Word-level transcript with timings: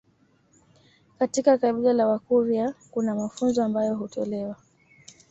Katika 1.19 1.57
kabila 1.57 1.93
la 1.93 2.07
wakurya 2.07 2.73
kuna 2.91 3.15
mafunzo 3.15 3.63
ambayo 3.63 3.95
hutolewa 3.95 4.55